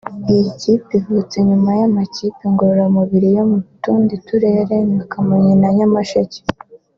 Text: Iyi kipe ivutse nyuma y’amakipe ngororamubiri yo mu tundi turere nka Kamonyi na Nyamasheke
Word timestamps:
Iyi 0.29 0.49
kipe 0.61 0.91
ivutse 0.99 1.35
nyuma 1.49 1.69
y’amakipe 1.79 2.43
ngororamubiri 2.51 3.29
yo 3.37 3.43
mu 3.51 3.59
tundi 3.83 4.13
turere 4.25 4.75
nka 4.93 5.05
Kamonyi 5.11 5.53
na 5.61 5.69
Nyamasheke 5.77 6.39